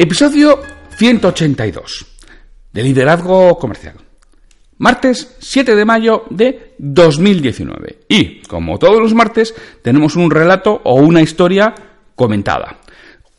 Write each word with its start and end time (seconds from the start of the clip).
Episodio 0.00 0.60
182 0.98 2.06
de 2.72 2.82
Liderazgo 2.82 3.56
Comercial. 3.56 4.05
Martes 4.78 5.36
7 5.38 5.74
de 5.74 5.84
mayo 5.84 6.24
de 6.28 6.74
2019. 6.78 8.00
Y, 8.08 8.42
como 8.42 8.78
todos 8.78 9.00
los 9.00 9.14
martes, 9.14 9.54
tenemos 9.82 10.16
un 10.16 10.30
relato 10.30 10.80
o 10.84 10.94
una 10.94 11.22
historia 11.22 11.74
comentada. 12.14 12.78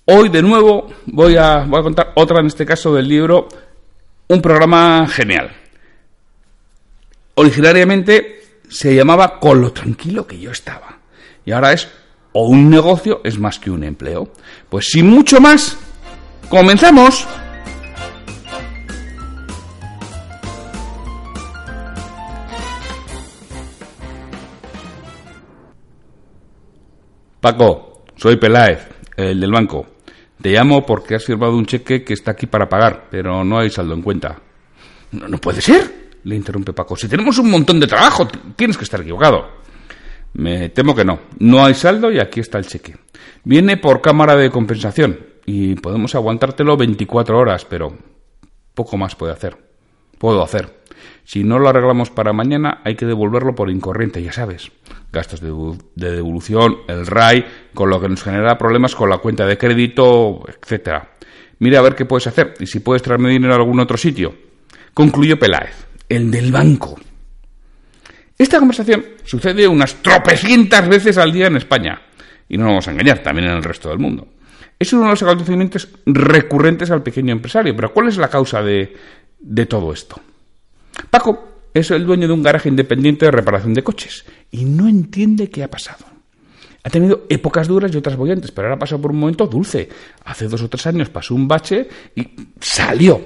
Hoy, 0.06 0.30
de 0.30 0.42
nuevo, 0.42 0.88
voy 1.06 1.38
a, 1.38 1.66
voy 1.66 1.80
a 1.80 1.84
contar 1.84 2.14
otra, 2.16 2.40
en 2.40 2.48
este 2.48 2.66
caso, 2.66 2.94
del 2.94 3.08
libro 3.08 3.48
Un 4.28 4.42
programa 4.42 5.08
genial. 5.08 5.52
Originariamente 7.36 8.42
se 8.68 8.96
llamaba 8.96 9.40
Con 9.40 9.62
lo 9.62 9.72
tranquilo 9.72 10.26
que 10.26 10.40
yo 10.40 10.52
estaba. 10.52 10.98
Y 11.46 11.52
ahora 11.52 11.74
es 11.74 11.88
o 12.34 12.48
un 12.48 12.70
negocio 12.70 13.22
es 13.24 13.40
más 13.40 13.60
que 13.60 13.70
un 13.72 13.84
empleo. 13.84 14.32
Pues 14.70 14.88
sin 14.88 15.08
mucho 15.08 15.40
más, 15.40 15.78
comenzamos. 16.50 17.28
Paco, 27.48 28.04
soy 28.18 28.36
Peláez, 28.36 28.90
el 29.16 29.40
del 29.40 29.54
banco. 29.54 29.88
Te 30.42 30.50
llamo 30.50 30.86
porque 30.86 31.16
has 31.16 31.24
firmado 31.24 31.56
un 31.56 31.66
cheque 31.66 32.04
que 32.04 32.12
está 32.12 32.32
aquí 32.32 32.46
para 32.46 32.68
pagar, 32.68 33.08
pero 33.10 33.42
no 33.46 33.58
hay 33.58 33.70
saldo 33.70 33.94
en 33.94 34.02
cuenta. 34.02 34.38
No, 35.14 35.30
no 35.30 35.38
puede 35.38 35.62
ser, 35.62 36.10
le 36.26 36.36
interrumpe 36.36 36.74
Paco. 36.74 36.98
Si 36.98 37.08
tenemos 37.08 37.38
un 37.38 37.50
montón 37.50 37.80
de 37.80 37.88
trabajo, 37.88 38.28
tienes 38.54 38.78
que 38.78 38.84
estar 38.84 39.00
equivocado. 39.00 39.48
Me 40.34 40.68
temo 40.68 40.94
que 40.94 41.06
no. 41.06 41.20
No 41.40 41.64
hay 41.64 41.74
saldo 41.74 42.12
y 42.12 42.20
aquí 42.20 42.42
está 42.42 42.58
el 42.58 42.68
cheque. 42.68 42.98
Viene 43.46 43.78
por 43.78 44.02
cámara 44.02 44.36
de 44.36 44.50
compensación 44.50 45.18
y 45.46 45.76
podemos 45.76 46.16
aguantártelo 46.16 46.76
24 46.76 47.40
horas, 47.40 47.64
pero 47.64 47.98
poco 48.74 48.98
más 48.98 49.16
puede 49.16 49.32
hacer. 49.32 49.56
Puedo 50.18 50.44
hacer. 50.44 50.82
Si 51.24 51.46
no 51.46 51.60
lo 51.60 51.70
arreglamos 51.70 52.10
para 52.10 52.34
mañana, 52.34 52.82
hay 52.84 52.96
que 52.98 53.06
devolverlo 53.06 53.56
por 53.56 53.70
incorriente, 53.70 54.22
ya 54.22 54.34
sabes. 54.34 54.70
Gastos 55.12 55.40
de, 55.42 56.12
devolución, 56.12 56.80
el 56.88 57.08
RAI, 57.08 57.46
con 57.74 57.90
lo 57.90 58.00
que 58.00 58.10
nos 58.10 58.24
genera 58.24 58.58
problemas 58.58 58.94
con 58.94 59.10
la 59.10 59.20
cuenta 59.20 59.46
de 59.46 59.58
crédito, 59.58 60.44
etcétera. 60.48 61.12
Mira 61.60 61.80
a 61.80 61.82
ver 61.82 61.96
qué 61.96 62.06
puedes 62.06 62.28
hacer 62.28 62.54
y 62.60 62.68
si 62.68 62.82
puedes 62.82 63.02
traerme 63.02 63.30
dinero 63.30 63.54
a 63.54 63.58
algún 63.58 63.80
otro 63.80 63.98
sitio. 63.98 64.36
Concluyó 64.94 65.40
Peláez, 65.40 65.88
el 66.10 66.30
del 66.30 66.52
banco. 66.52 67.00
Esta 68.38 68.60
conversación 68.60 69.04
sucede 69.24 69.68
unas 69.68 69.96
tropecientas 69.96 70.88
veces 70.88 71.18
al 71.18 71.32
día 71.32 71.48
en 71.48 71.58
España. 71.58 72.02
Y 72.50 72.58
no 72.58 72.66
nos 72.66 72.72
vamos 72.72 72.88
a 72.88 72.92
engañar, 72.92 73.20
también 73.20 73.48
en 73.50 73.56
el 73.56 73.64
resto 73.64 73.90
del 73.90 74.00
mundo. 74.00 74.28
Es 74.78 74.94
uno 74.94 75.06
de 75.06 75.10
los 75.10 75.24
acontecimientos 75.24 75.88
recurrentes 76.06 76.92
al 76.92 77.02
pequeño 77.02 77.32
empresario. 77.32 77.76
Pero 77.76 77.94
¿cuál 77.94 78.10
es 78.10 78.18
la 78.18 78.30
causa 78.30 78.62
de, 78.62 78.96
de 79.40 79.66
todo 79.66 79.92
esto? 79.92 80.22
Paco 81.10 81.57
es 81.80 81.92
el 81.92 82.06
dueño 82.06 82.28
de 82.28 82.34
un 82.34 82.44
garaje 82.44 82.70
independiente 82.70 83.26
de 83.26 83.32
reparación 83.32 83.74
de 83.74 83.84
coches 83.84 84.26
y 84.52 84.66
no 84.66 84.88
entiende 84.88 85.50
qué 85.50 85.64
ha 85.64 85.70
pasado. 85.70 86.06
Ha 86.84 86.90
tenido 86.90 87.26
épocas 87.28 87.68
duras 87.68 87.94
y 87.94 87.98
otras 87.98 88.16
bollantes, 88.16 88.52
pero 88.52 88.68
ahora 88.68 88.76
ha 88.76 88.80
pasado 88.80 89.02
por 89.02 89.12
un 89.12 89.20
momento 89.20 89.46
dulce. 89.48 89.90
Hace 90.24 90.48
dos 90.48 90.62
o 90.62 90.70
tres 90.70 90.88
años 90.88 91.10
pasó 91.10 91.36
un 91.36 91.48
bache 91.48 91.88
y 92.16 92.26
salió 92.62 93.22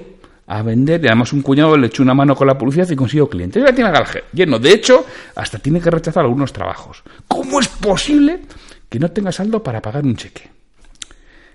a 0.46 0.62
vender 0.62 1.02
y 1.04 1.06
además 1.06 1.32
un 1.32 1.42
cuñado 1.42 1.76
le 1.76 1.86
echó 1.86 2.02
una 2.02 2.14
mano 2.14 2.34
con 2.34 2.46
la 2.46 2.58
publicidad 2.58 2.90
y 2.90 2.96
consiguió 2.96 3.28
clientes. 3.28 3.60
Y 3.60 3.60
ahora 3.60 3.74
tiene 3.74 3.90
el 3.90 3.94
garaje 3.94 4.24
lleno. 4.32 4.58
De 4.58 4.72
hecho, 4.72 5.06
hasta 5.36 5.58
tiene 5.58 5.80
que 5.80 5.90
rechazar 5.90 6.24
algunos 6.24 6.52
trabajos. 6.52 7.02
¿Cómo 7.28 7.60
es 7.60 7.68
posible 7.68 8.40
que 8.88 8.98
no 8.98 9.10
tenga 9.10 9.30
saldo 9.30 9.62
para 9.62 9.80
pagar 9.80 10.04
un 10.04 10.16
cheque? 10.16 10.50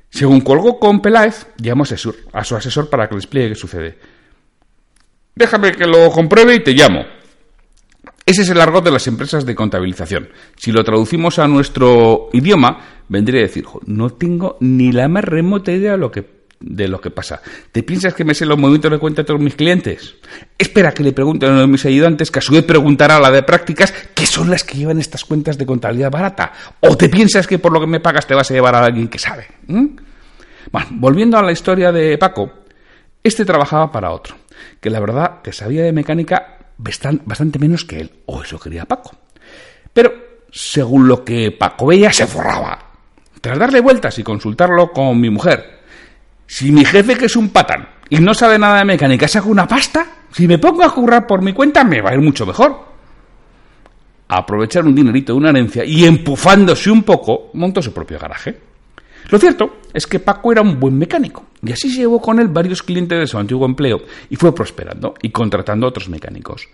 Según 0.10 0.42
colgó 0.42 0.80
con 0.80 1.02
Peláez, 1.02 1.48
llamó 1.58 1.84
a, 1.84 2.44
su 2.44 2.56
asesor 2.56 2.90
para 2.90 3.08
que 3.08 3.16
le 3.16 3.20
explique 3.20 3.50
qué 3.50 3.56
sucede. 3.56 3.98
Déjame 5.38 5.72
que 5.74 5.86
lo 5.86 6.10
compruebe 6.12 6.56
y 6.56 6.64
te 6.64 6.74
llamo. 6.74 7.06
Ese 8.26 8.42
es 8.42 8.50
el 8.50 8.60
argot 8.60 8.84
de 8.84 8.92
las 8.92 9.08
empresas 9.08 9.46
de 9.46 9.56
contabilización. 9.56 10.30
Si 10.58 10.72
lo 10.72 10.84
traducimos 10.84 11.40
a 11.40 11.48
nuestro 11.48 12.30
idioma, 12.34 13.04
vendría 13.08 13.42
a 13.42 13.44
decir, 13.44 13.64
"Jo, 13.64 13.80
no 13.86 14.10
tengo 14.10 14.58
ni 14.60 14.92
la 14.92 15.08
más 15.08 15.24
remota 15.24 15.72
idea 15.72 15.92
de 15.92 15.98
lo 15.98 16.12
que, 16.12 16.26
de 16.60 16.88
lo 16.88 17.00
que 17.00 17.12
pasa. 17.12 17.42
¿Te 17.72 17.84
piensas 17.84 18.16
que 18.16 18.26
me 18.26 18.34
sé 18.34 18.46
los 18.46 18.58
movimientos 18.58 18.92
de 18.92 18.98
cuenta 18.98 19.22
de 19.22 19.28
todos 19.28 19.40
mis 19.40 19.56
clientes? 19.56 20.16
Espera 20.58 20.92
que 20.92 21.04
le 21.04 21.14
pregunten 21.14 21.50
a 21.50 21.52
uno 21.54 21.62
de 21.62 21.68
mis 21.68 21.86
ayudantes, 21.86 22.32
que 22.32 22.40
a 22.40 22.42
su 22.42 22.54
vez 22.54 22.64
preguntará 22.64 23.18
a 23.18 23.22
la 23.22 23.32
de 23.32 23.44
prácticas, 23.44 23.94
que 24.16 24.26
son 24.26 24.50
las 24.50 24.64
que 24.64 24.78
llevan 24.78 25.00
estas 25.00 25.24
cuentas 25.24 25.58
de 25.58 25.66
contabilidad 25.66 26.10
barata. 26.12 26.52
¿O 26.80 26.98
te 26.98 27.10
piensas 27.10 27.46
que 27.46 27.60
por 27.60 27.72
lo 27.72 27.80
que 27.80 27.88
me 27.88 28.00
pagas 28.00 28.26
te 28.26 28.34
vas 28.34 28.50
a 28.50 28.54
llevar 28.56 28.74
a 28.76 28.84
alguien 28.84 29.08
que 29.08 29.20
sabe? 29.20 29.46
Bueno, 29.68 30.88
volviendo 30.92 31.38
a 31.38 31.44
la 31.44 31.52
historia 31.52 31.92
de 31.92 32.18
Paco, 32.18 32.52
este 33.24 33.46
trabajaba 33.46 33.92
para 33.92 34.12
otro, 34.12 34.36
que 34.80 34.90
la 34.90 35.00
verdad 35.00 35.42
que 35.42 35.52
sabía 35.54 35.84
de 35.84 35.92
mecánica 35.94 36.58
bastan- 36.78 37.22
bastante 37.26 37.60
menos 37.60 37.86
que 37.86 38.00
él, 38.00 38.12
o 38.26 38.42
eso 38.42 38.60
quería 38.60 38.86
Paco. 38.86 39.12
Pero, 39.94 40.12
según 40.52 41.08
lo 41.08 41.24
que 41.24 41.52
Paco 41.52 41.88
veía, 41.88 42.12
se 42.14 42.28
forraba. 42.28 42.80
Tras 43.42 43.58
darle 43.60 43.80
vueltas 43.82 44.18
y 44.20 44.24
consultarlo 44.24 44.92
con 44.92 45.20
mi 45.20 45.30
mujer, 45.30 45.80
si 46.46 46.72
mi 46.72 46.84
jefe, 46.86 47.16
que 47.16 47.26
es 47.26 47.36
un 47.36 47.50
patán 47.50 47.88
y 48.10 48.18
no 48.20 48.34
sabe 48.34 48.58
nada 48.58 48.80
de 48.80 48.86
mecánica, 48.86 49.28
saca 49.28 49.48
una 49.48 49.68
pasta, 49.68 50.06
si 50.32 50.48
me 50.48 50.58
pongo 50.58 50.84
a 50.84 50.94
currar 50.94 51.28
por 51.28 51.42
mi 51.42 51.54
cuenta, 51.54 51.84
me 51.84 52.02
va 52.02 52.12
a 52.12 52.14
ir 52.14 52.22
mucho 52.22 52.46
mejor. 52.46 52.86
Aprovechar 54.30 54.84
un 54.86 54.94
dinerito 54.96 55.34
de 55.34 55.38
una 55.38 55.50
herencia 55.52 55.86
y 55.86 56.06
empufándose 56.06 56.92
un 56.92 57.04
poco, 57.04 57.50
montó 57.54 57.82
su 57.82 57.94
propio 57.94 58.20
garaje. 58.20 58.60
Lo 59.30 59.40
cierto 59.40 59.78
es 59.94 60.08
que 60.08 60.20
Paco 60.20 60.52
era 60.52 60.62
un 60.62 60.80
buen 60.80 60.98
mecánico 60.98 61.48
y 61.62 61.72
así 61.72 61.90
llevó 61.90 62.22
con 62.22 62.40
él 62.40 62.48
varios 62.48 62.84
clientes 62.84 63.20
de 63.20 63.28
su 63.28 63.38
antiguo 63.38 63.66
empleo 63.66 64.02
y 64.30 64.36
fue 64.36 64.54
prosperando 64.54 65.16
y 65.22 65.32
contratando 65.32 65.86
a 65.86 65.90
otros 65.90 66.10
mecánicos. 66.10 66.68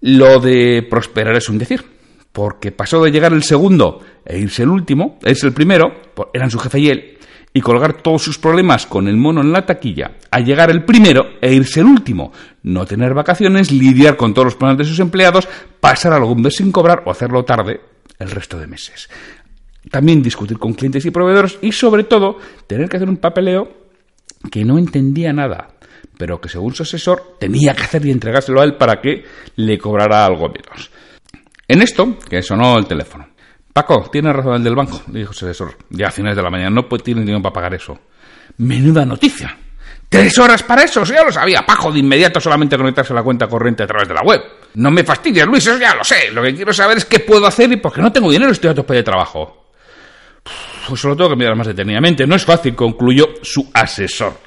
Lo 0.00 0.40
de 0.40 0.86
prosperar 0.88 1.36
es 1.36 1.48
un 1.48 1.58
decir, 1.58 1.84
porque 2.32 2.72
pasó 2.72 3.02
de 3.02 3.10
llegar 3.10 3.32
el 3.32 3.42
segundo 3.42 4.00
e 4.24 4.38
irse 4.38 4.62
el 4.62 4.68
último, 4.68 5.18
es 5.22 5.42
el 5.44 5.52
primero, 5.52 5.92
eran 6.32 6.50
su 6.50 6.58
jefe 6.58 6.78
y 6.78 6.88
él, 6.88 7.18
y 7.52 7.60
colgar 7.60 7.94
todos 7.94 8.22
sus 8.22 8.38
problemas 8.38 8.86
con 8.86 9.08
el 9.08 9.16
mono 9.16 9.40
en 9.40 9.52
la 9.52 9.66
taquilla, 9.66 10.12
a 10.30 10.40
llegar 10.40 10.70
el 10.70 10.84
primero 10.84 11.24
e 11.40 11.52
irse 11.52 11.80
el 11.80 11.86
último, 11.86 12.32
no 12.62 12.86
tener 12.86 13.14
vacaciones, 13.14 13.72
lidiar 13.72 14.16
con 14.16 14.34
todos 14.34 14.46
los 14.46 14.56
planes 14.56 14.78
de 14.78 14.84
sus 14.84 15.00
empleados, 15.00 15.48
pasar 15.80 16.12
algún 16.12 16.42
mes 16.42 16.56
sin 16.56 16.70
cobrar 16.70 17.02
o 17.06 17.10
hacerlo 17.10 17.44
tarde 17.44 17.80
el 18.18 18.30
resto 18.30 18.58
de 18.58 18.66
meses. 18.66 19.08
También 19.90 20.22
discutir 20.22 20.58
con 20.58 20.74
clientes 20.74 21.04
y 21.06 21.10
proveedores 21.10 21.58
y 21.62 21.72
sobre 21.72 22.04
todo 22.04 22.38
tener 22.66 22.88
que 22.88 22.96
hacer 22.96 23.08
un 23.08 23.16
papeleo 23.16 23.68
que 24.50 24.64
no 24.64 24.78
entendía 24.78 25.32
nada, 25.32 25.68
pero 26.16 26.40
que 26.40 26.48
según 26.48 26.74
su 26.74 26.82
asesor 26.82 27.36
tenía 27.38 27.74
que 27.74 27.82
hacer 27.82 28.04
y 28.04 28.10
entregárselo 28.10 28.60
a 28.60 28.64
él 28.64 28.76
para 28.76 29.00
que 29.00 29.24
le 29.56 29.78
cobrara 29.78 30.26
algo 30.26 30.48
menos. 30.48 30.90
En 31.66 31.82
esto, 31.82 32.18
que 32.28 32.42
sonó 32.42 32.78
el 32.78 32.86
teléfono. 32.86 33.28
Paco, 33.72 34.08
tiene 34.10 34.32
razón 34.32 34.54
el 34.54 34.64
del 34.64 34.74
banco, 34.74 35.02
le 35.12 35.20
dijo 35.20 35.32
su 35.32 35.44
asesor. 35.44 35.76
Ya 35.90 36.08
a 36.08 36.10
finales 36.10 36.36
de 36.36 36.42
la 36.42 36.50
mañana 36.50 36.70
no 36.70 36.88
tiene 36.98 37.20
dinero 37.20 37.40
para 37.40 37.52
pagar 37.52 37.74
eso. 37.74 37.98
Menuda 38.56 39.04
noticia. 39.04 39.56
¿Tres 40.08 40.38
horas 40.38 40.62
para 40.62 40.82
eso? 40.84 41.02
Eso 41.02 41.12
ya 41.12 41.22
lo 41.22 41.30
sabía. 41.30 41.64
Paco, 41.66 41.92
de 41.92 41.98
inmediato 41.98 42.40
solamente 42.40 42.76
conectarse 42.76 43.12
a 43.12 43.16
la 43.16 43.22
cuenta 43.22 43.46
corriente 43.46 43.82
a 43.82 43.86
través 43.86 44.08
de 44.08 44.14
la 44.14 44.22
web. 44.22 44.40
No 44.74 44.90
me 44.90 45.04
fastidies, 45.04 45.46
Luis, 45.46 45.66
eso 45.66 45.78
ya 45.78 45.94
lo 45.94 46.02
sé. 46.02 46.30
Lo 46.32 46.42
que 46.42 46.54
quiero 46.54 46.72
saber 46.72 46.96
es 46.96 47.04
qué 47.04 47.20
puedo 47.20 47.46
hacer 47.46 47.70
y 47.70 47.76
por 47.76 47.92
qué 47.92 48.00
no 48.00 48.10
tengo 48.10 48.30
dinero 48.30 48.50
estoy 48.50 48.70
a 48.70 48.74
tope 48.74 48.94
de 48.94 49.02
trabajo. 49.02 49.67
Pues 50.88 51.00
solo 51.00 51.16
tengo 51.16 51.30
que 51.30 51.36
mirar 51.36 51.54
más 51.56 51.66
detenidamente. 51.66 52.26
No 52.26 52.34
es 52.34 52.44
fácil, 52.44 52.74
concluyó 52.74 53.26
su 53.42 53.68
asesor. 53.74 54.38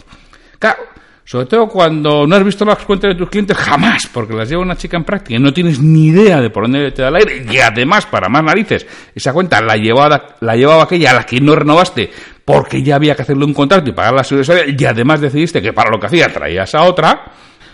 Claro, 0.57 0.79
sobre 1.23 1.45
todo 1.45 1.67
cuando 1.67 2.25
no 2.25 2.35
has 2.35 2.43
visto 2.43 2.65
las 2.65 2.79
cuentas 2.79 3.11
de 3.11 3.15
tus 3.15 3.29
clientes 3.29 3.55
jamás, 3.55 4.07
porque 4.11 4.33
las 4.33 4.49
lleva 4.49 4.61
una 4.61 4.75
chica 4.75 4.97
en 4.97 5.03
práctica 5.03 5.39
y 5.39 5.41
no 5.41 5.53
tienes 5.53 5.79
ni 5.79 6.07
idea 6.07 6.41
de 6.41 6.49
por 6.49 6.63
dónde 6.63 6.91
te 6.91 7.01
da 7.03 7.09
el 7.09 7.15
aire. 7.15 7.45
Y 7.49 7.59
además, 7.59 8.05
para 8.05 8.27
más 8.27 8.43
narices, 8.43 8.85
esa 9.13 9.31
cuenta 9.31 9.61
la 9.61 9.75
llevaba, 9.75 10.35
la 10.39 10.55
llevaba 10.55 10.83
aquella 10.83 11.11
a 11.11 11.13
la 11.13 11.23
que 11.23 11.39
no 11.39 11.55
renovaste 11.55 12.11
porque 12.43 12.83
ya 12.83 12.95
había 12.95 13.15
que 13.15 13.21
hacerle 13.21 13.45
un 13.45 13.53
contrato 13.53 13.89
y 13.89 13.93
pagar 13.93 14.13
la 14.13 14.23
seguridad 14.23 14.65
y 14.67 14.85
además 14.85 15.21
decidiste 15.21 15.61
que 15.61 15.73
para 15.73 15.89
lo 15.89 15.99
que 15.99 16.07
hacía 16.07 16.27
traías 16.33 16.73
a 16.75 16.83
otra. 16.83 17.31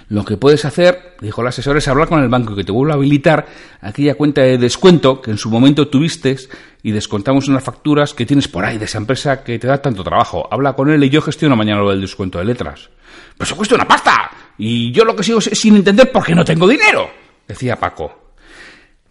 Lo 0.09 0.24
que 0.24 0.38
puedes 0.38 0.63
hacer, 0.63 1.15
dijo 1.21 1.42
el 1.42 1.48
asesor, 1.48 1.75
es 1.75 1.88
hablar 1.89 2.07
con 2.07 2.24
el 2.24 2.30
banco 2.30 2.56
que 2.56 2.63
te 2.63 2.71
vuelva 2.71 2.94
a 2.94 2.98
habilitar 2.98 3.45
aquella 3.81 4.15
cuenta 4.15 4.42
de 4.42 4.57
descuento 4.57 5.21
que 5.21 5.31
en 5.31 5.38
su 5.38 5.50
momento 5.50 5.89
tuviste 5.89 6.38
y 6.81 6.92
descontamos 6.92 7.50
unas 7.50 7.63
facturas 7.63 8.13
que 8.13 8.25
tienes 8.25 8.48
por 8.48 8.63
ahí 8.63 8.77
de 8.77 8.86
esa 8.86 9.00
empresa 9.00 9.44
que 9.44 9.59
te 9.59 9.68
da 9.68 9.81
tanto 9.81 10.06
trabajo. 10.06 10.48
Habla 10.50 10.74
con 10.74 10.89
él 10.89 11.04
y 11.04 11.09
yo 11.09 11.21
gestiono 11.21 11.57
mañana 11.57 11.81
lo 11.81 11.89
del 11.89 12.00
descuento 12.00 12.39
de 12.39 12.45
letras. 12.45 12.89
Pero 13.38 13.45
eso 13.45 13.57
cuesta 13.57 13.75
una 13.75 13.88
pasta. 13.88 14.31
Y 14.57 14.92
yo 14.94 15.04
lo 15.04 15.13
que 15.13 15.24
sigo 15.24 15.39
es 15.39 15.50
sin 15.54 15.75
entender 15.75 16.09
por 16.09 16.25
qué 16.25 16.33
no 16.33 16.45
tengo 16.45 16.68
dinero, 16.68 17.09
decía 17.45 17.75
Paco. 17.75 18.33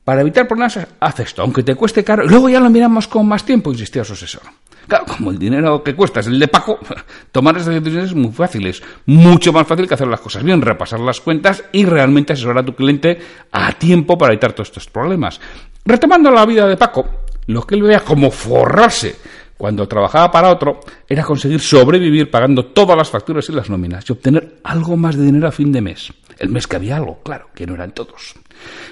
Para 0.03 0.23
evitar 0.23 0.49
problemas, 0.49 0.79
haz 1.01 1.21
esto, 1.21 1.43
aunque 1.43 1.63
te 1.63 1.75
cueste 1.75 2.05
caro, 2.05 2.25
luego 2.27 2.49
ya 2.49 2.61
lo 2.61 2.71
miramos 2.71 3.07
con 3.07 3.27
más 3.27 3.45
tiempo, 3.45 3.71
insistía 3.71 4.05
su 4.05 4.15
asesor. 4.15 4.43
Claro, 4.87 5.05
como 5.07 5.31
el 5.31 5.39
dinero 5.39 5.83
que 5.83 5.95
cuesta 5.95 6.21
es 6.21 6.29
el 6.29 6.39
de 6.39 6.49
Paco, 6.49 6.79
tomar 7.33 7.57
esas 7.57 7.75
decisiones 7.75 8.11
es 8.11 8.15
muy 8.15 8.33
fácil, 8.33 8.67
es 8.67 8.83
mucho 9.07 9.53
más 9.53 9.67
fácil 9.67 9.89
que 9.89 9.95
hacer 9.95 10.07
las 10.07 10.21
cosas 10.21 10.45
bien, 10.45 10.63
repasar 10.63 11.01
las 11.01 11.21
cuentas 11.21 11.65
y 11.73 11.85
realmente 11.85 12.33
asesorar 12.33 12.59
a 12.59 12.65
tu 12.65 12.75
cliente 12.75 13.19
a 13.51 13.73
tiempo 13.73 14.17
para 14.17 14.33
evitar 14.33 14.53
todos 14.53 14.69
estos 14.69 14.89
problemas. 14.89 15.41
Retomando 15.85 16.31
la 16.31 16.47
vida 16.47 16.67
de 16.67 16.77
Paco, 16.77 17.05
lo 17.47 17.63
que 17.63 17.75
él 17.75 17.83
veía 17.83 18.01
como 18.01 18.31
forrarse 18.31 19.17
cuando 19.57 19.89
trabajaba 19.89 20.31
para 20.31 20.51
otro 20.51 20.81
era 21.09 21.25
conseguir 21.25 21.61
sobrevivir 21.61 22.31
pagando 22.31 22.67
todas 22.67 22.97
las 22.97 23.11
facturas 23.11 23.49
y 23.49 23.53
las 23.53 23.71
nóminas 23.71 24.05
y 24.09 24.13
obtener 24.13 24.59
algo 24.65 24.97
más 24.97 25.17
de 25.17 25.25
dinero 25.25 25.49
a 25.49 25.53
fin 25.53 25.73
de 25.73 25.81
mes. 25.81 26.13
El 26.39 26.51
mes 26.51 26.67
que 26.67 26.77
había 26.77 26.97
algo, 26.97 27.23
claro, 27.23 27.49
que 27.55 27.67
no 27.67 27.75
eran 27.75 27.93
todos. 27.93 28.35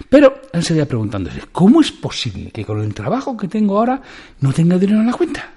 Pero 0.09 0.41
él 0.53 0.63
seguía 0.63 0.89
preguntándose, 0.89 1.43
¿cómo 1.53 1.81
es 1.81 1.93
posible 1.93 2.51
que 2.51 2.65
con 2.65 2.81
el 2.81 2.95
trabajo 2.95 3.37
que 3.37 3.49
tengo 3.49 3.79
ahora 3.79 4.01
no 4.41 4.53
tenga 4.53 4.79
dinero 4.79 5.01
en 5.01 5.07
la 5.07 5.13
cuenta? 5.13 5.54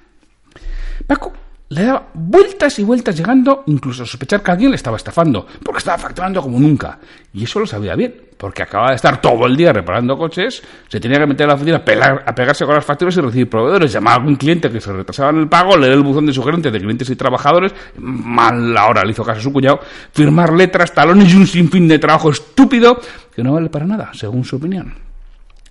Paco 1.05 1.33
le 1.69 1.83
daba 1.83 2.07
vueltas 2.13 2.79
y 2.79 2.83
vueltas 2.83 3.17
llegando 3.17 3.63
incluso 3.67 4.03
a 4.03 4.05
sospechar 4.05 4.41
que 4.41 4.51
alguien 4.51 4.71
le 4.71 4.77
estaba 4.77 4.95
estafando, 4.95 5.45
porque 5.63 5.79
estaba 5.79 5.97
facturando 5.97 6.41
como 6.41 6.59
nunca. 6.59 6.97
Y 7.33 7.43
eso 7.43 7.59
lo 7.59 7.67
sabía 7.67 7.93
bien, 7.95 8.15
porque 8.37 8.63
acababa 8.63 8.91
de 8.91 8.95
estar 8.95 9.19
todo 9.19 9.45
el 9.45 9.57
día 9.57 9.73
reparando 9.73 10.17
coches, 10.17 10.63
se 10.87 10.99
tenía 10.99 11.19
que 11.19 11.27
meter 11.27 11.45
a 11.45 11.49
la 11.49 11.53
oficina 11.55 11.77
a, 11.77 12.35
pegarse 12.35 12.65
con 12.65 12.73
las 12.73 12.85
facturas 12.85 13.17
y 13.17 13.21
recibir 13.21 13.49
proveedores, 13.49 13.91
llamar 13.91 14.13
a 14.13 14.15
algún 14.17 14.35
cliente 14.35 14.71
que 14.71 14.79
se 14.79 14.93
retrasaba 14.93 15.31
en 15.31 15.39
el 15.39 15.49
pago, 15.49 15.75
leer 15.75 15.93
el 15.93 16.03
buzón 16.03 16.25
de 16.25 16.33
su 16.33 16.41
gerente 16.41 16.71
de 16.71 16.79
clientes 16.79 17.09
y 17.09 17.15
trabajadores, 17.15 17.73
mal 17.97 18.73
la 18.73 18.87
hora 18.87 19.03
le 19.03 19.11
hizo 19.11 19.23
caso 19.23 19.39
a 19.39 19.43
su 19.43 19.51
cuñado, 19.51 19.79
firmar 20.13 20.53
letras, 20.53 20.93
talones 20.93 21.33
y 21.33 21.35
un 21.35 21.47
sinfín 21.47 21.87
de 21.87 21.99
trabajo 21.99 22.29
estúpido 22.29 22.99
que 23.35 23.43
no 23.43 23.53
vale 23.53 23.69
para 23.69 23.85
nada, 23.85 24.11
según 24.13 24.45
su 24.45 24.55
opinión. 24.55 24.93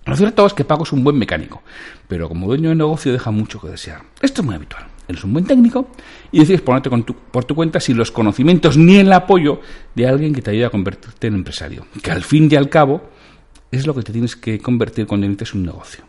Lo 0.05 0.15
cierto 0.15 0.45
es 0.45 0.53
que 0.53 0.63
Paco 0.63 0.83
es 0.83 0.93
un 0.93 1.03
buen 1.03 1.17
mecánico, 1.17 1.63
pero 2.07 2.29
como 2.29 2.47
dueño 2.47 2.69
de 2.69 2.75
negocio 2.75 3.11
deja 3.11 3.31
mucho 3.31 3.59
que 3.59 3.67
desear. 3.67 4.03
Esto 4.21 4.41
es 4.41 4.45
muy 4.45 4.55
habitual 4.55 4.85
eres 5.07 5.23
un 5.23 5.33
buen 5.33 5.45
técnico 5.45 5.89
y 6.31 6.39
decides 6.39 6.61
ponerte 6.61 6.89
por 7.31 7.45
tu 7.45 7.55
cuenta 7.55 7.79
sin 7.79 7.97
los 7.97 8.11
conocimientos 8.11 8.77
ni 8.77 8.97
el 8.97 9.11
apoyo 9.13 9.61
de 9.95 10.07
alguien 10.07 10.33
que 10.33 10.41
te 10.41 10.51
ayude 10.51 10.65
a 10.65 10.69
convertirte 10.69 11.27
en 11.27 11.35
empresario. 11.35 11.85
Que 12.01 12.11
al 12.11 12.23
fin 12.23 12.47
y 12.51 12.55
al 12.55 12.69
cabo 12.69 13.01
es 13.71 13.85
lo 13.85 13.93
que 13.93 14.03
te 14.03 14.11
tienes 14.11 14.35
que 14.35 14.59
convertir 14.59 15.05
cuando 15.05 15.25
inicias 15.25 15.53
un 15.53 15.63
negocio. 15.63 16.03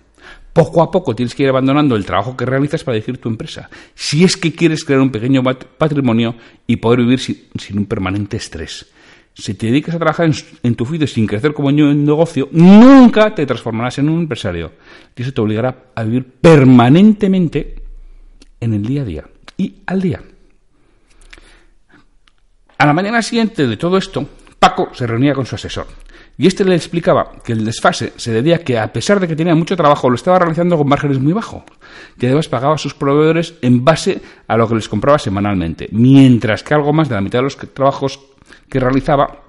Poco 0.52 0.82
a 0.82 0.90
poco 0.90 1.14
tienes 1.14 1.34
que 1.34 1.44
ir 1.44 1.48
abandonando 1.48 1.94
el 1.94 2.04
trabajo 2.04 2.36
que 2.36 2.44
realizas 2.44 2.82
para 2.82 2.94
dirigir 2.94 3.18
tu 3.18 3.28
empresa. 3.28 3.70
Si 3.94 4.24
es 4.24 4.36
que 4.36 4.52
quieres 4.52 4.84
crear 4.84 5.00
un 5.00 5.10
pequeño 5.10 5.42
patrimonio 5.42 6.34
y 6.66 6.76
poder 6.76 7.00
vivir 7.00 7.20
sin, 7.20 7.78
un 7.78 7.86
permanente 7.86 8.36
estrés. 8.36 8.86
Si 9.34 9.54
te 9.54 9.66
dedicas 9.66 9.94
a 9.94 9.98
trabajar 9.98 10.28
en, 10.64 10.74
tu 10.74 10.84
vida 10.84 11.06
sin 11.06 11.28
crecer 11.28 11.54
como 11.54 11.68
un 11.68 12.04
negocio, 12.04 12.48
nunca 12.50 13.32
te 13.36 13.46
transformarás 13.46 13.98
en 13.98 14.08
un 14.08 14.22
empresario. 14.22 14.72
Y 15.14 15.22
eso 15.22 15.32
te 15.32 15.40
obligará 15.40 15.92
a 15.94 16.02
vivir 16.02 16.24
permanentemente 16.24 17.77
en 18.60 18.74
el 18.74 18.84
día 18.84 19.02
a 19.02 19.04
día 19.04 19.24
y 19.56 19.76
al 19.86 20.00
día. 20.00 20.22
A 22.78 22.86
la 22.86 22.92
mañana 22.92 23.22
siguiente 23.22 23.66
de 23.66 23.76
todo 23.76 23.98
esto, 23.98 24.28
Paco 24.58 24.90
se 24.94 25.06
reunía 25.06 25.34
con 25.34 25.46
su 25.46 25.54
asesor. 25.56 25.86
Y 26.40 26.46
este 26.46 26.64
le 26.64 26.76
explicaba 26.76 27.32
que 27.44 27.52
el 27.52 27.64
desfase 27.64 28.12
se 28.16 28.32
debía 28.32 28.56
a 28.56 28.58
que, 28.60 28.78
a 28.78 28.92
pesar 28.92 29.18
de 29.18 29.26
que 29.26 29.34
tenía 29.34 29.56
mucho 29.56 29.76
trabajo, 29.76 30.08
lo 30.08 30.14
estaba 30.14 30.38
realizando 30.38 30.78
con 30.78 30.88
márgenes 30.88 31.18
muy 31.18 31.32
bajos. 31.32 31.64
Y 32.16 32.26
además 32.26 32.46
pagaba 32.46 32.76
a 32.76 32.78
sus 32.78 32.94
proveedores 32.94 33.54
en 33.60 33.84
base 33.84 34.20
a 34.46 34.56
lo 34.56 34.68
que 34.68 34.76
les 34.76 34.88
compraba 34.88 35.18
semanalmente. 35.18 35.88
Mientras 35.90 36.62
que 36.62 36.74
algo 36.74 36.92
más 36.92 37.08
de 37.08 37.16
la 37.16 37.20
mitad 37.20 37.40
de 37.40 37.44
los 37.44 37.56
trabajos 37.56 38.20
que 38.68 38.78
realizaba 38.78 39.47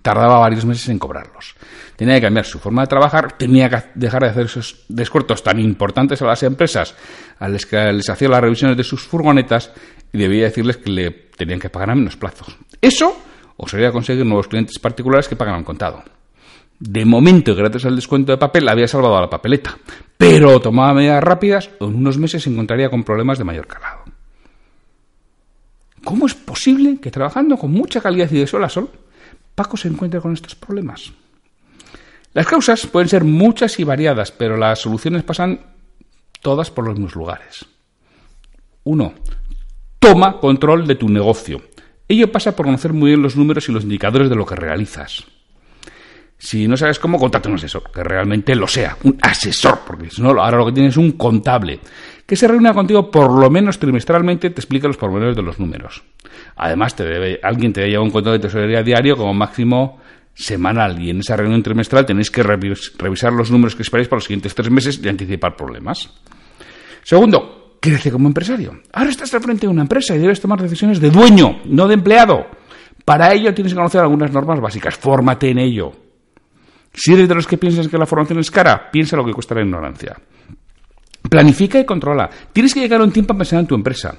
tardaba 0.00 0.38
varios 0.38 0.64
meses 0.64 0.88
en 0.88 0.98
cobrarlos. 0.98 1.54
Tenía 1.96 2.14
que 2.16 2.22
cambiar 2.22 2.46
su 2.46 2.58
forma 2.58 2.82
de 2.82 2.88
trabajar, 2.88 3.36
tenía 3.36 3.68
que 3.68 3.82
dejar 3.94 4.22
de 4.22 4.28
hacer 4.30 4.46
esos 4.46 4.84
descuentos 4.88 5.42
tan 5.42 5.60
importantes 5.60 6.22
a 6.22 6.26
las 6.26 6.42
empresas 6.42 6.94
a 7.38 7.48
las 7.48 7.66
que 7.66 7.92
les 7.92 8.08
hacía 8.08 8.28
las 8.28 8.40
revisiones 8.40 8.76
de 8.76 8.84
sus 8.84 9.02
furgonetas 9.02 9.70
y 10.12 10.18
debía 10.18 10.44
decirles 10.44 10.78
que 10.78 10.90
le 10.90 11.10
tenían 11.10 11.60
que 11.60 11.70
pagar 11.70 11.90
a 11.90 11.94
menos 11.94 12.16
plazos. 12.16 12.56
Eso 12.80 13.16
o 13.56 13.68
sería 13.68 13.92
conseguir 13.92 14.24
nuevos 14.24 14.48
clientes 14.48 14.78
particulares 14.78 15.28
que 15.28 15.36
pagan 15.36 15.64
contado. 15.64 16.02
De 16.80 17.04
momento, 17.04 17.54
gracias 17.54 17.84
al 17.84 17.94
descuento 17.94 18.32
de 18.32 18.38
papel, 18.38 18.68
había 18.68 18.88
salvado 18.88 19.16
a 19.16 19.20
la 19.20 19.30
papeleta, 19.30 19.78
pero 20.16 20.60
tomaba 20.60 20.94
medidas 20.94 21.22
rápidas 21.22 21.70
o 21.78 21.86
en 21.86 21.94
unos 21.94 22.18
meses 22.18 22.42
se 22.42 22.50
encontraría 22.50 22.90
con 22.90 23.04
problemas 23.04 23.38
de 23.38 23.44
mayor 23.44 23.68
calado. 23.68 24.02
¿Cómo 26.02 26.26
es 26.26 26.34
posible 26.34 26.98
que 27.00 27.12
trabajando 27.12 27.56
con 27.56 27.70
mucha 27.70 28.00
calidad 28.00 28.28
y 28.32 28.38
de 28.38 28.46
sol 28.48 28.64
a 28.64 28.68
sol 28.68 28.90
Paco 29.54 29.76
se 29.76 29.88
encuentra 29.88 30.20
con 30.20 30.32
estos 30.32 30.54
problemas? 30.54 31.12
Las 32.34 32.46
causas 32.46 32.86
pueden 32.86 33.08
ser 33.08 33.24
muchas 33.24 33.78
y 33.78 33.84
variadas, 33.84 34.32
pero 34.32 34.56
las 34.56 34.80
soluciones 34.80 35.22
pasan 35.22 35.60
todas 36.40 36.70
por 36.70 36.86
los 36.86 36.94
mismos 36.94 37.14
lugares. 37.14 37.66
Uno, 38.84 39.12
toma 39.98 40.38
control 40.40 40.86
de 40.86 40.94
tu 40.94 41.08
negocio. 41.08 41.62
Ello 42.08 42.32
pasa 42.32 42.56
por 42.56 42.66
conocer 42.66 42.92
muy 42.92 43.10
bien 43.10 43.22
los 43.22 43.36
números 43.36 43.68
y 43.68 43.72
los 43.72 43.84
indicadores 43.84 44.28
de 44.28 44.36
lo 44.36 44.46
que 44.46 44.56
realizas. 44.56 45.24
Si 46.38 46.66
no 46.66 46.76
sabes 46.76 46.98
cómo, 46.98 47.20
contate 47.20 47.48
un 47.48 47.54
asesor, 47.54 47.84
que 47.92 48.02
realmente 48.02 48.56
lo 48.56 48.66
sea, 48.66 48.96
un 49.04 49.16
asesor, 49.22 49.82
porque 49.86 50.10
si 50.10 50.20
no, 50.20 50.30
ahora 50.30 50.58
lo 50.58 50.66
que 50.66 50.72
tienes 50.72 50.94
es 50.94 50.96
un 50.96 51.12
contable, 51.12 51.78
que 52.32 52.36
se 52.36 52.48
reúne 52.48 52.72
contigo 52.72 53.10
por 53.10 53.30
lo 53.30 53.50
menos 53.50 53.78
trimestralmente 53.78 54.48
te 54.48 54.58
explica 54.58 54.88
los 54.88 54.96
pormenores 54.96 55.36
de 55.36 55.42
los 55.42 55.60
números. 55.60 56.02
Además, 56.56 56.96
alguien 57.42 57.74
te 57.74 57.80
debe 57.82 57.90
llevar 57.90 58.06
un 58.06 58.10
control 58.10 58.36
de 58.36 58.48
tesorería 58.48 58.82
diario 58.82 59.18
como 59.18 59.34
máximo 59.34 60.00
semanal 60.32 60.98
y 60.98 61.10
en 61.10 61.20
esa 61.20 61.36
reunión 61.36 61.62
trimestral 61.62 62.06
tenéis 62.06 62.30
que 62.30 62.42
revisar 62.42 63.34
los 63.34 63.50
números 63.50 63.76
que 63.76 63.82
esperáis 63.82 64.08
para 64.08 64.16
los 64.16 64.24
siguientes 64.24 64.54
tres 64.54 64.70
meses 64.70 64.98
y 65.04 65.06
anticipar 65.10 65.54
problemas. 65.56 66.08
Segundo, 67.02 67.76
crece 67.78 68.10
como 68.10 68.28
empresario. 68.28 68.80
Ahora 68.94 69.10
estás 69.10 69.34
al 69.34 69.42
frente 69.42 69.66
de 69.66 69.70
una 69.70 69.82
empresa 69.82 70.16
y 70.16 70.18
debes 70.18 70.40
tomar 70.40 70.62
decisiones 70.62 71.00
de 71.00 71.10
dueño, 71.10 71.60
no 71.66 71.86
de 71.86 71.92
empleado. 71.92 72.46
Para 73.04 73.34
ello 73.34 73.52
tienes 73.52 73.74
que 73.74 73.76
conocer 73.76 74.00
algunas 74.00 74.32
normas 74.32 74.58
básicas. 74.58 74.96
Fórmate 74.96 75.50
en 75.50 75.58
ello. 75.58 75.92
Si 76.94 77.12
eres 77.12 77.28
de 77.28 77.34
los 77.34 77.46
que 77.46 77.58
piensas 77.58 77.88
que 77.88 77.98
la 77.98 78.06
formación 78.06 78.38
es 78.38 78.50
cara, 78.50 78.90
piensa 78.90 79.18
lo 79.18 79.24
que 79.26 79.34
cuesta 79.34 79.54
la 79.54 79.60
ignorancia. 79.60 80.16
Planifica 81.32 81.80
y 81.80 81.86
controla. 81.86 82.28
Tienes 82.52 82.74
que 82.74 82.80
llegar 82.80 83.00
a 83.00 83.04
un 83.04 83.10
tiempo 83.10 83.32
a 83.32 83.38
pensar 83.38 83.58
en 83.58 83.66
tu 83.66 83.74
empresa. 83.74 84.16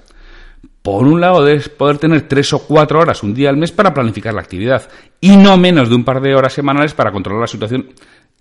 Por 0.81 1.05
un 1.05 1.21
lado, 1.21 1.45
debes 1.45 1.69
poder 1.69 1.99
tener 1.99 2.27
tres 2.27 2.51
o 2.53 2.65
cuatro 2.65 2.99
horas 2.99 3.21
un 3.21 3.35
día 3.35 3.51
al 3.51 3.55
mes 3.55 3.71
para 3.71 3.93
planificar 3.93 4.33
la 4.33 4.41
actividad 4.41 4.89
y 5.21 5.37
no 5.37 5.55
menos 5.55 5.89
de 5.89 5.95
un 5.95 6.03
par 6.03 6.21
de 6.21 6.33
horas 6.33 6.53
semanales 6.53 6.95
para 6.95 7.11
controlar 7.11 7.41
la 7.41 7.47
situación 7.47 7.89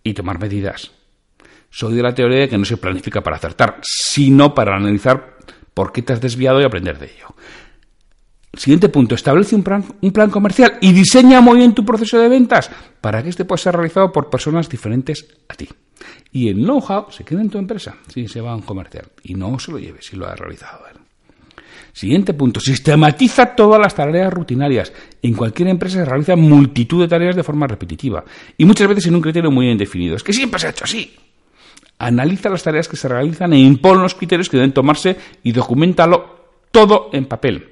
y 0.02 0.14
tomar 0.14 0.38
medidas. 0.38 0.90
Soy 1.68 1.92
de 1.92 2.02
la 2.02 2.14
teoría 2.14 2.40
de 2.40 2.48
que 2.48 2.56
no 2.56 2.64
se 2.64 2.78
planifica 2.78 3.20
para 3.20 3.36
acertar, 3.36 3.78
sino 3.82 4.54
para 4.54 4.74
analizar 4.74 5.36
por 5.74 5.92
qué 5.92 6.00
te 6.00 6.14
has 6.14 6.22
desviado 6.22 6.58
y 6.58 6.64
aprender 6.64 6.98
de 6.98 7.12
ello. 7.12 7.26
Siguiente 8.54 8.90
punto, 8.90 9.14
establece 9.14 9.54
un 9.54 9.62
plan, 9.62 9.82
un 10.02 10.12
plan, 10.12 10.30
comercial 10.30 10.76
y 10.82 10.92
diseña 10.92 11.40
muy 11.40 11.56
bien 11.56 11.75
tu 11.75 11.87
proceso 11.87 12.18
de 12.18 12.28
ventas 12.28 12.71
para 13.00 13.23
que 13.23 13.30
este 13.30 13.47
pueda 13.47 13.56
ser 13.56 13.75
realizado 13.75 14.12
por 14.12 14.28
personas 14.28 14.68
diferentes 14.68 15.26
a 15.49 15.54
ti. 15.54 15.68
Y 16.32 16.49
el 16.49 16.56
know-how 16.56 17.11
se 17.11 17.25
queda 17.25 17.40
en 17.40 17.49
tu 17.49 17.56
empresa 17.56 17.97
si 18.09 18.28
se 18.28 18.42
va 18.42 18.52
a 18.52 18.56
un 18.56 18.62
comercial 18.62 19.06
y 19.23 19.35
no 19.35 19.59
se 19.59 19.73
lo 19.73 19.78
lleves 19.78 20.04
si 20.04 20.16
lo 20.16 20.26
ha 20.26 20.35
realizado. 20.35 20.85
Siguiente 21.94 22.35
punto, 22.35 22.61
sistematiza 22.61 23.54
todas 23.54 23.80
las 23.80 23.94
tareas 23.94 24.32
rutinarias. 24.32 24.92
En 25.23 25.35
cualquier 25.35 25.68
empresa 25.68 25.99
se 25.99 26.04
realizan 26.04 26.40
multitud 26.40 27.00
de 27.00 27.09
tareas 27.09 27.37
de 27.37 27.42
forma 27.42 27.66
repetitiva 27.66 28.25
y 28.59 28.66
muchas 28.66 28.88
veces 28.88 29.06
en 29.06 29.14
un 29.14 29.23
criterio 29.23 29.50
muy 29.50 29.66
bien 29.66 29.78
definido. 29.78 30.16
Es 30.16 30.23
que 30.23 30.32
siempre 30.32 30.61
se 30.61 30.66
ha 30.66 30.71
hecho 30.71 30.85
así. 30.85 31.14
Analiza 31.99 32.50
las 32.50 32.62
tareas 32.62 32.88
que 32.88 32.97
se 32.97 33.09
realizan 33.09 33.52
e 33.52 33.59
impon 33.59 34.02
los 34.02 34.14
criterios 34.14 34.49
que 34.49 34.56
deben 34.59 34.73
tomarse 34.73 35.16
y 35.42 35.52
documentalo 35.52 36.42
todo 36.71 37.11
en 37.12 37.26
papel, 37.26 37.71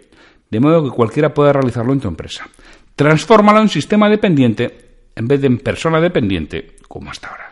de 0.51 0.61
modo 0.61 0.85
que 0.85 0.91
cualquiera 0.91 1.33
pueda 1.33 1.53
realizarlo 1.53 1.93
en 1.93 2.01
tu 2.01 2.09
empresa. 2.09 2.49
Transfórmalo 2.97 3.61
en 3.61 3.69
sistema 3.69 4.09
dependiente 4.09 4.91
en 5.15 5.29
vez 5.29 5.41
de 5.41 5.47
en 5.49 5.59
persona 5.59 6.01
dependiente, 6.01 6.77
como 6.89 7.11
hasta 7.11 7.29
ahora. 7.29 7.51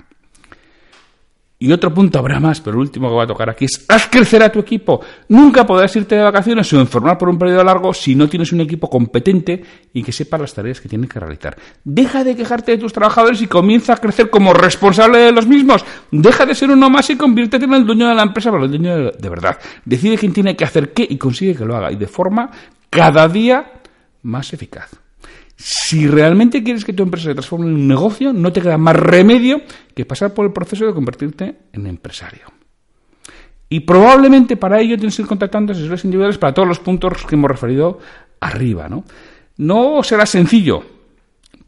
Y 1.60 1.72
otro 1.72 1.92
punto 1.92 2.20
habrá 2.20 2.38
más, 2.38 2.60
pero 2.60 2.76
el 2.76 2.82
último 2.82 3.08
que 3.08 3.16
va 3.16 3.24
a 3.24 3.26
tocar 3.26 3.50
aquí 3.50 3.64
es 3.64 3.84
haz 3.88 4.06
crecer 4.08 4.40
a 4.44 4.52
tu 4.52 4.60
equipo. 4.60 5.00
Nunca 5.28 5.66
podrás 5.66 5.94
irte 5.96 6.14
de 6.14 6.22
vacaciones 6.22 6.72
o 6.72 6.80
informar 6.80 7.18
por 7.18 7.28
un 7.28 7.36
periodo 7.36 7.64
largo 7.64 7.92
si 7.92 8.14
no 8.14 8.28
tienes 8.28 8.52
un 8.52 8.60
equipo 8.60 8.88
competente 8.88 9.64
y 9.92 10.04
que 10.04 10.12
sepa 10.12 10.38
las 10.38 10.54
tareas 10.54 10.80
que 10.80 10.88
tiene 10.88 11.08
que 11.08 11.18
realizar. 11.18 11.56
Deja 11.82 12.22
de 12.22 12.36
quejarte 12.36 12.72
de 12.72 12.78
tus 12.78 12.92
trabajadores 12.92 13.42
y 13.42 13.48
comienza 13.48 13.94
a 13.94 13.96
crecer 13.96 14.30
como 14.30 14.54
responsable 14.54 15.18
de 15.18 15.32
los 15.32 15.48
mismos. 15.48 15.84
Deja 16.12 16.46
de 16.46 16.54
ser 16.54 16.70
uno 16.70 16.88
más 16.90 17.10
y 17.10 17.16
conviértete 17.16 17.64
en 17.64 17.74
el 17.74 17.84
dueño 17.84 18.08
de 18.08 18.14
la 18.14 18.22
empresa, 18.22 18.52
pero 18.52 18.64
el 18.64 18.70
dueño 18.70 19.10
de 19.10 19.28
verdad. 19.28 19.58
Decide 19.84 20.16
quién 20.16 20.32
tiene 20.32 20.54
que 20.54 20.62
hacer 20.62 20.92
qué 20.92 21.04
y 21.10 21.18
consigue 21.18 21.56
que 21.56 21.64
lo 21.64 21.76
haga 21.76 21.90
y 21.90 21.96
de 21.96 22.06
forma 22.06 22.52
cada 22.90 23.28
día 23.28 23.72
más 24.22 24.52
eficaz. 24.52 24.90
Si 25.56 26.06
realmente 26.06 26.62
quieres 26.62 26.84
que 26.84 26.92
tu 26.92 27.02
empresa 27.02 27.28
se 27.28 27.34
transforme 27.34 27.66
en 27.66 27.74
un 27.74 27.88
negocio, 27.88 28.32
no 28.32 28.52
te 28.52 28.60
queda 28.60 28.78
más 28.78 28.94
remedio 28.94 29.62
que 29.94 30.04
pasar 30.04 30.32
por 30.32 30.46
el 30.46 30.52
proceso 30.52 30.86
de 30.86 30.94
convertirte 30.94 31.56
en 31.72 31.86
empresario. 31.86 32.46
Y 33.68 33.80
probablemente 33.80 34.56
para 34.56 34.80
ello 34.80 34.96
tienes 34.96 35.16
que 35.16 35.22
ir 35.22 35.28
contactando 35.28 35.72
asesores 35.72 36.04
individuales 36.04 36.38
para 36.38 36.54
todos 36.54 36.68
los 36.68 36.78
puntos 36.78 37.26
que 37.26 37.34
hemos 37.34 37.50
referido 37.50 37.98
arriba. 38.40 38.88
¿no? 38.88 39.04
no 39.58 40.02
será 40.02 40.24
sencillo, 40.24 40.82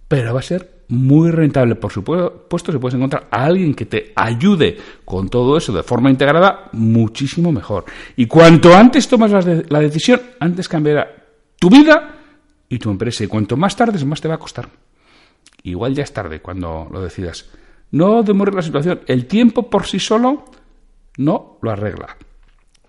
pero 0.08 0.32
va 0.32 0.40
a 0.40 0.44
ser 0.44 0.79
muy 0.90 1.30
rentable. 1.30 1.76
Por 1.76 1.92
supuesto, 1.92 2.72
si 2.72 2.78
puedes 2.78 2.96
encontrar 2.96 3.28
a 3.30 3.44
alguien 3.44 3.74
que 3.74 3.86
te 3.86 4.12
ayude 4.14 4.76
con 5.04 5.28
todo 5.28 5.56
eso 5.56 5.72
de 5.72 5.82
forma 5.82 6.10
integrada, 6.10 6.68
muchísimo 6.72 7.52
mejor. 7.52 7.84
Y 8.16 8.26
cuanto 8.26 8.74
antes 8.74 9.08
tomas 9.08 9.32
la 9.46 9.80
decisión, 9.80 10.20
antes 10.40 10.68
cambiará 10.68 11.06
tu 11.58 11.70
vida 11.70 12.16
y 12.68 12.78
tu 12.78 12.90
empresa. 12.90 13.24
Y 13.24 13.28
cuanto 13.28 13.56
más 13.56 13.76
tardes, 13.76 14.04
más 14.04 14.20
te 14.20 14.28
va 14.28 14.34
a 14.34 14.38
costar. 14.38 14.68
Igual 15.62 15.94
ya 15.94 16.02
es 16.02 16.12
tarde 16.12 16.40
cuando 16.40 16.88
lo 16.90 17.00
decidas. 17.00 17.48
No 17.92 18.22
demores 18.22 18.54
la 18.54 18.62
situación. 18.62 19.00
El 19.06 19.26
tiempo 19.26 19.68
por 19.68 19.86
sí 19.86 19.98
solo 19.98 20.44
no 21.18 21.58
lo 21.62 21.70
arregla. 21.70 22.16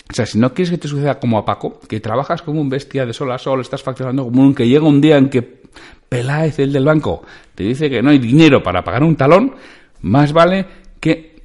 O 0.10 0.14
sea, 0.14 0.26
si 0.26 0.38
no 0.38 0.54
quieres 0.54 0.72
que 0.72 0.78
te 0.78 0.88
suceda 0.88 1.20
como 1.20 1.38
a 1.38 1.46
Paco, 1.46 1.80
que 1.88 2.00
trabajas 2.00 2.42
como 2.42 2.60
un 2.60 2.70
bestia 2.70 3.06
de 3.06 3.14
sol 3.14 3.32
a 3.32 3.38
sol, 3.38 3.62
estás 3.62 3.82
facturando 3.82 4.26
como 4.26 4.42
un 4.42 4.54
que 4.54 4.68
llega 4.68 4.86
un 4.86 5.00
día 5.00 5.18
en 5.18 5.30
que 5.30 5.61
Peláez, 6.12 6.60
el 6.60 6.74
del 6.74 6.84
banco, 6.84 7.24
te 7.56 7.64
dice 7.64 7.90
que 7.90 8.02
no 8.02 8.10
hay 8.10 8.20
dinero 8.20 8.62
para 8.62 8.84
pagar 8.84 9.02
un 9.02 9.16
talón, 9.16 9.56
más 10.02 10.34
vale 10.34 10.66
que 11.00 11.42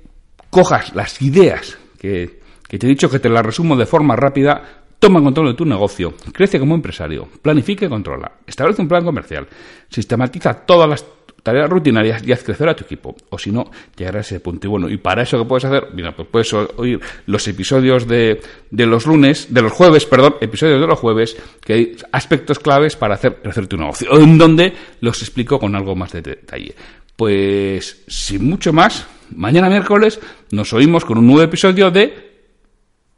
cojas 0.51 0.93
las 0.93 1.23
ideas 1.23 1.79
que, 2.01 2.41
que 2.67 2.77
te 2.77 2.87
he 2.87 2.91
dicho 2.91 3.09
que 3.09 3.21
te 3.21 3.29
las 3.29 3.47
resumo 3.47 3.77
de 3.77 3.87
forma 3.87 4.17
rápida, 4.17 4.83
Toma 4.99 5.23
control 5.23 5.49
de 5.49 5.55
tu 5.55 5.65
negocio, 5.65 6.15
crece 6.33 6.59
como 6.59 6.75
empresario, 6.75 7.29
planifica 7.41 7.87
y 7.87 7.89
controla, 7.89 8.33
establece 8.45 8.83
un 8.83 8.89
plan 8.89 9.05
comercial, 9.05 9.47
sistematiza 9.89 10.55
todas 10.55 10.89
las 10.89 11.07
tareas 11.47 11.71
rutinarias 11.71 12.27
y 12.27 12.33
haz 12.33 12.43
crecer 12.43 12.69
a 12.69 12.75
tu 12.75 12.83
equipo. 12.83 13.15
O 13.31 13.39
si 13.39 13.53
no, 13.53 13.71
llegará 13.97 14.19
a 14.19 14.21
ese 14.23 14.41
punto. 14.41 14.67
Y 14.67 14.71
bueno, 14.71 14.91
y 14.91 14.97
para 14.97 15.23
eso 15.23 15.39
que 15.39 15.45
puedes 15.45 15.65
hacer, 15.65 15.91
mira, 15.95 16.11
pues 16.15 16.27
puedes 16.29 16.53
oír 16.53 17.01
los 17.27 17.47
episodios 17.47 18.09
de, 18.09 18.41
de 18.69 18.87
los 18.87 19.07
lunes, 19.07 19.55
de 19.55 19.63
los 19.63 19.71
jueves, 19.71 20.05
perdón, 20.07 20.35
episodios 20.41 20.81
de 20.81 20.87
los 20.89 20.99
jueves, 20.99 21.37
que 21.65 21.73
hay 21.73 21.97
aspectos 22.11 22.59
claves 22.59 22.97
para 22.97 23.15
hacer 23.15 23.37
crecer 23.37 23.69
tu 23.69 23.77
negocio, 23.77 24.19
en 24.19 24.37
donde 24.37 24.73
los 25.01 25.23
explico 25.23 25.61
con 25.61 25.77
algo 25.77 25.95
más 25.95 26.11
de 26.13 26.23
detalle. 26.23 26.75
Pues, 27.15 28.03
sin 28.09 28.45
mucho 28.45 28.73
más, 28.73 29.07
mañana 29.31 29.69
miércoles 29.69 30.19
nos 30.51 30.73
oímos 30.73 31.05
con 31.05 31.17
un 31.19 31.29
nuevo 31.29 31.43
episodio 31.43 31.93
de 31.93 32.27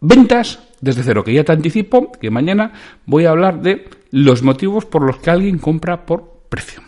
Ventas 0.00 0.60
desde 0.82 1.02
cero, 1.02 1.24
que 1.24 1.32
ya 1.32 1.44
te 1.44 1.52
anticipo 1.52 2.12
que 2.12 2.30
mañana 2.30 2.72
voy 3.06 3.24
a 3.24 3.30
hablar 3.30 3.62
de 3.62 3.88
los 4.10 4.42
motivos 4.42 4.84
por 4.84 5.02
los 5.02 5.16
que 5.16 5.30
alguien 5.30 5.58
compra 5.58 6.04
por 6.04 6.44
precio. 6.50 6.87